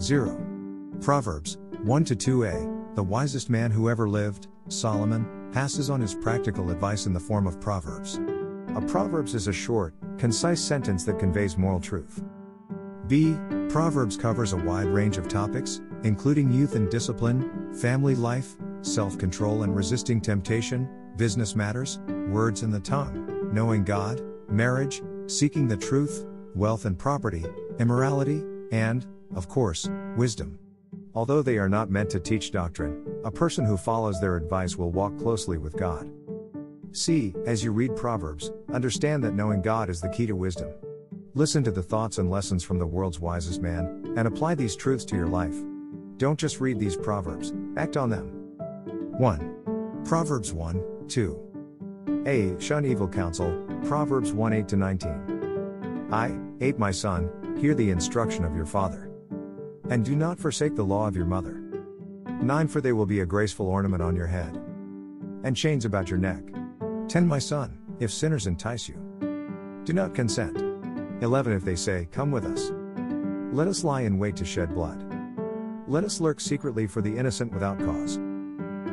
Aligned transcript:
0. 0.00 0.40
Proverbs 1.02 1.58
1 1.82 2.04
to 2.04 2.16
2a 2.16 2.94
The 2.96 3.02
wisest 3.02 3.50
man 3.50 3.70
who 3.70 3.90
ever 3.90 4.08
lived, 4.08 4.48
Solomon, 4.68 5.50
passes 5.52 5.90
on 5.90 6.00
his 6.00 6.14
practical 6.14 6.70
advice 6.70 7.04
in 7.04 7.12
the 7.12 7.20
form 7.20 7.46
of 7.46 7.60
Proverbs. 7.60 8.18
A 8.76 8.80
Proverbs 8.80 9.34
is 9.34 9.46
a 9.46 9.52
short, 9.52 9.94
concise 10.16 10.60
sentence 10.60 11.04
that 11.04 11.18
conveys 11.18 11.58
moral 11.58 11.80
truth. 11.80 12.22
B. 13.08 13.36
Proverbs 13.68 14.16
covers 14.16 14.54
a 14.54 14.56
wide 14.56 14.86
range 14.86 15.18
of 15.18 15.28
topics, 15.28 15.82
including 16.02 16.50
youth 16.50 16.76
and 16.76 16.90
discipline, 16.90 17.74
family 17.74 18.14
life, 18.14 18.56
self 18.80 19.18
control 19.18 19.64
and 19.64 19.76
resisting 19.76 20.20
temptation, 20.20 20.88
business 21.16 21.54
matters, 21.54 21.98
words 22.28 22.62
and 22.62 22.72
the 22.72 22.80
tongue, 22.80 23.50
knowing 23.52 23.84
God, 23.84 24.22
marriage, 24.48 25.02
seeking 25.26 25.68
the 25.68 25.76
truth, 25.76 26.24
wealth 26.54 26.86
and 26.86 26.98
property, 26.98 27.44
immorality, 27.78 28.42
and, 28.72 29.06
of 29.34 29.48
course, 29.48 29.88
wisdom. 30.16 30.58
Although 31.14 31.42
they 31.42 31.58
are 31.58 31.68
not 31.68 31.90
meant 31.90 32.10
to 32.10 32.20
teach 32.20 32.52
doctrine, 32.52 33.04
a 33.24 33.30
person 33.30 33.64
who 33.64 33.76
follows 33.76 34.20
their 34.20 34.36
advice 34.36 34.76
will 34.76 34.90
walk 34.90 35.18
closely 35.18 35.58
with 35.58 35.76
God. 35.76 36.10
See, 36.92 37.34
as 37.46 37.62
you 37.62 37.72
read 37.72 37.96
Proverbs, 37.96 38.52
understand 38.72 39.22
that 39.24 39.34
knowing 39.34 39.62
God 39.62 39.88
is 39.90 40.00
the 40.00 40.08
key 40.08 40.26
to 40.26 40.34
wisdom. 40.34 40.70
Listen 41.34 41.62
to 41.64 41.70
the 41.70 41.82
thoughts 41.82 42.18
and 42.18 42.30
lessons 42.30 42.64
from 42.64 42.78
the 42.78 42.86
world's 42.86 43.20
wisest 43.20 43.60
man, 43.60 44.14
and 44.16 44.26
apply 44.26 44.54
these 44.54 44.74
truths 44.74 45.04
to 45.06 45.16
your 45.16 45.28
life. 45.28 45.54
Don't 46.16 46.38
just 46.38 46.60
read 46.60 46.78
these 46.78 46.96
Proverbs, 46.96 47.52
act 47.76 47.96
on 47.96 48.10
them. 48.10 48.28
1. 49.18 50.02
Proverbs 50.04 50.52
1 50.52 51.06
2. 51.08 52.22
A. 52.26 52.60
Shun 52.60 52.84
evil 52.84 53.08
counsel, 53.08 53.64
Proverbs 53.84 54.32
1 54.32 54.52
8 54.52 54.72
19. 54.72 56.08
I, 56.12 56.36
8 56.60 56.78
My 56.78 56.90
son, 56.90 57.56
hear 57.58 57.74
the 57.74 57.90
instruction 57.90 58.44
of 58.44 58.54
your 58.54 58.66
father. 58.66 59.09
And 59.90 60.04
do 60.04 60.14
not 60.14 60.38
forsake 60.38 60.76
the 60.76 60.84
law 60.84 61.08
of 61.08 61.16
your 61.16 61.26
mother. 61.26 61.60
9 62.40 62.68
For 62.68 62.80
they 62.80 62.92
will 62.92 63.06
be 63.06 63.20
a 63.20 63.26
graceful 63.26 63.66
ornament 63.66 64.00
on 64.00 64.14
your 64.14 64.28
head, 64.28 64.56
and 65.42 65.56
chains 65.56 65.84
about 65.84 66.08
your 66.08 66.18
neck. 66.18 66.44
10 67.08 67.26
My 67.26 67.40
son, 67.40 67.76
if 67.98 68.12
sinners 68.12 68.46
entice 68.46 68.88
you, 68.88 68.94
do 69.84 69.92
not 69.92 70.14
consent. 70.14 70.56
11 71.22 71.52
If 71.52 71.64
they 71.64 71.74
say, 71.74 72.08
Come 72.12 72.30
with 72.30 72.44
us, 72.44 72.70
let 73.52 73.66
us 73.66 73.82
lie 73.82 74.02
in 74.02 74.20
wait 74.20 74.36
to 74.36 74.44
shed 74.44 74.72
blood. 74.74 75.04
Let 75.88 76.04
us 76.04 76.20
lurk 76.20 76.40
secretly 76.40 76.86
for 76.86 77.02
the 77.02 77.16
innocent 77.16 77.52
without 77.52 77.80
cause. 77.80 78.16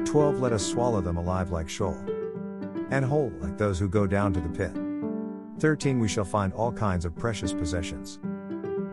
12 0.10 0.40
Let 0.40 0.52
us 0.52 0.66
swallow 0.66 1.02
them 1.02 1.18
alive 1.18 1.52
like 1.52 1.70
Sheol, 1.70 1.96
and 2.90 3.06
whole 3.06 3.32
like 3.40 3.60
those 3.60 3.78
who 3.78 3.88
go 3.88 4.08
down 4.08 4.34
to 4.34 4.42
the 4.42 4.50
pit. 4.50 4.76
13 5.60 6.00
We 6.00 6.08
shall 6.08 6.26
find 6.26 6.52
all 6.54 6.72
kinds 6.72 7.06
of 7.06 7.16
precious 7.16 7.54
possessions. 7.54 8.18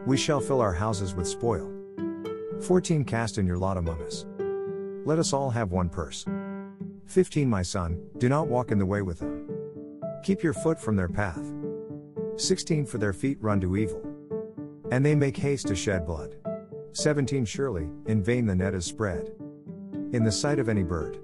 We 0.04 0.18
shall 0.18 0.40
fill 0.40 0.60
our 0.60 0.74
houses 0.74 1.14
with 1.14 1.26
spoil. 1.26 1.70
14 2.62 3.04
Cast 3.04 3.38
in 3.38 3.46
your 3.46 3.58
lot 3.58 3.76
among 3.76 4.00
us. 4.02 4.26
Let 5.04 5.18
us 5.18 5.32
all 5.32 5.50
have 5.50 5.72
one 5.72 5.88
purse. 5.88 6.24
15 7.06 7.48
My 7.48 7.62
son, 7.62 8.02
do 8.18 8.28
not 8.28 8.48
walk 8.48 8.70
in 8.70 8.78
the 8.78 8.86
way 8.86 9.02
with 9.02 9.18
them. 9.18 9.48
Keep 10.22 10.42
your 10.42 10.54
foot 10.54 10.80
from 10.80 10.96
their 10.96 11.08
path. 11.08 11.52
16 12.36 12.86
For 12.86 12.98
their 12.98 13.12
feet 13.12 13.38
run 13.40 13.60
to 13.60 13.76
evil. 13.76 14.02
And 14.90 15.04
they 15.04 15.14
make 15.14 15.36
haste 15.36 15.66
to 15.68 15.76
shed 15.76 16.06
blood. 16.06 16.36
17 16.92 17.44
Surely, 17.44 17.88
in 18.06 18.22
vain 18.22 18.46
the 18.46 18.54
net 18.54 18.74
is 18.74 18.84
spread. 18.84 19.32
In 20.12 20.24
the 20.24 20.32
sight 20.32 20.58
of 20.58 20.68
any 20.68 20.82
bird. 20.82 21.18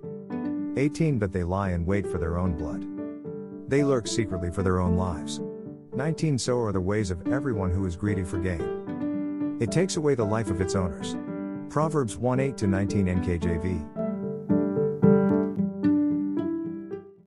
18 0.77 1.19
But 1.19 1.33
they 1.33 1.45
lie 1.45 1.71
in 1.71 1.87
wait 1.87 2.07
for 2.07 2.19
their 2.19 2.39
own 2.39 2.57
blood. 2.57 2.87
They 3.71 3.85
lurk 3.85 4.07
secretly 4.07 4.51
for 4.51 4.63
their 4.63 4.81
own 4.81 4.97
lives. 4.97 5.41
19 5.95 6.39
So 6.39 6.59
are 6.61 6.73
the 6.73 6.81
ways 6.81 7.11
of 7.11 7.27
everyone 7.29 7.71
who 7.71 7.87
is 7.87 7.97
greedy 7.97 8.25
for 8.25 8.39
gain. 8.39 8.80
It 9.61 9.71
takes 9.71 9.97
away 9.97 10.15
the 10.15 10.25
life 10.25 10.51
of 10.51 10.63
its 10.63 10.75
owners. 10.75 11.17
Proverbs 11.69 12.17
1 12.17 12.41
8 12.41 12.57
19 12.67 13.07
NKJV. 13.07 14.00